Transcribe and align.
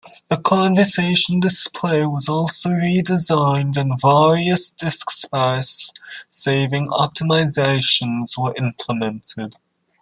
The 0.29 0.37
conversation 0.37 1.39
display 1.41 2.07
was 2.07 2.27
also 2.27 2.69
redesigned 2.69 3.77
and 3.77 4.01
various 4.01 4.71
disk 4.71 5.11
space 5.11 5.93
saving 6.27 6.87
optimizations 6.87 8.35
were 8.35 8.55
implemented. 8.57 9.57